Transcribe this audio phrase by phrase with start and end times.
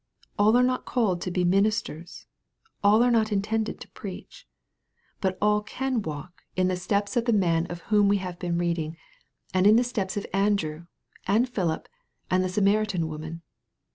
[0.39, 2.25] All are not called to be ministers.
[2.83, 4.47] All are not intended to preach.
[5.19, 7.11] But all can walk in the 5 98 EXPOSITORY THOUGHTS.
[7.11, 8.97] Bteps of the man of whom we have been reading,
[9.53, 10.87] and in the steps of Andrew,
[11.27, 11.87] and Philip,
[12.31, 13.43] and the Samaritan woman.